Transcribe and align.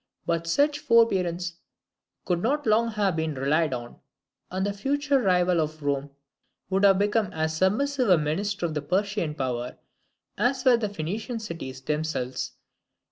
But 0.25 0.47
such 0.47 0.79
forbearance 0.79 1.57
could 2.25 2.41
not 2.41 2.65
long 2.65 2.87
have 2.89 3.15
been 3.15 3.35
relied 3.35 3.71
on, 3.71 3.97
and 4.49 4.65
the 4.65 4.73
future 4.73 5.21
rival 5.21 5.61
of 5.61 5.83
Rome 5.83 6.09
would 6.71 6.83
have 6.85 6.97
become 6.97 7.31
as 7.33 7.55
submissive 7.57 8.09
a 8.09 8.17
minister 8.17 8.65
of 8.65 8.73
the 8.73 8.81
Persian 8.81 9.35
power 9.35 9.77
as 10.39 10.65
were 10.65 10.77
the 10.77 10.89
Phoenician 10.89 11.37
cities 11.37 11.81
themselves. 11.81 12.53